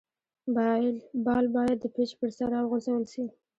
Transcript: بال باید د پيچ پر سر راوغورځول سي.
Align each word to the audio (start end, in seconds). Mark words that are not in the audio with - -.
بال 1.25 1.45
باید 1.55 1.77
د 1.81 1.85
پيچ 1.95 2.11
پر 2.19 2.29
سر 2.37 2.47
راوغورځول 2.55 3.03
سي. 3.13 3.23